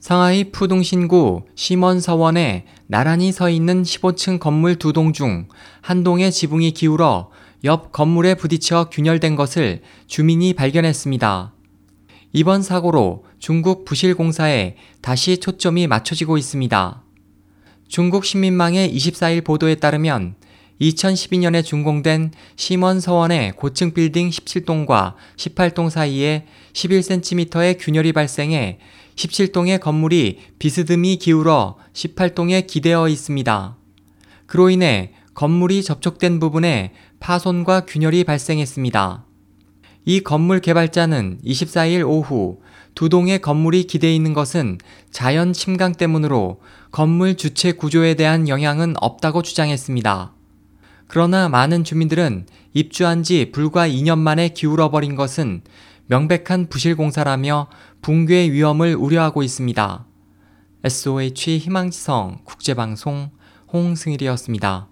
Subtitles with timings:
[0.00, 5.46] 상하이 푸둥신구 심원서원에 나란히 서 있는 15층 건물 두 동 중
[5.82, 7.30] 한 동의 지붕이 기울어
[7.64, 11.52] 옆 건물에 부딪혀 균열된 것을 주민이 발견했습니다.
[12.32, 17.02] 이번 사고로 중국 부실공사에 다시 초점이 맞춰지고 있습니다.
[17.88, 20.36] 중국 신민망의 24일 보도에 따르면
[20.80, 28.78] 2012년에 준공된 심원서원의 고층 빌딩 17동과 18동 사이에 11cm의 균열이 발생해
[29.16, 33.76] 17동의 건물이 비스듬히 기울어 18동에 기대어 있습니다.
[34.46, 39.26] 그로 인해 건물이 접촉된 부분에 파손과 균열이 발생했습니다.
[40.06, 42.60] 이 건물 개발자는 24일 오후
[42.94, 44.78] 두 동의 건물이 기대 있는 것은
[45.10, 46.60] 자연 침강 때문으로
[46.90, 50.39] 건물 주체 구조에 대한 영향은 없다고 주장했습니다.
[51.12, 55.62] 그러나 많은 주민들은 입주한 지 불과 2년 만에 기울어버린 것은
[56.06, 57.66] 명백한 부실공사라며
[58.00, 60.06] 붕괴 위험을 우려하고 있습니다.
[60.84, 63.30] SOH 희망지성 국제방송
[63.72, 64.86] 홍승일이었습니다.